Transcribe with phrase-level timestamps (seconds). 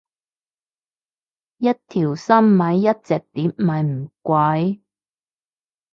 [1.59, 4.79] 一條心買一隻碟咪唔貴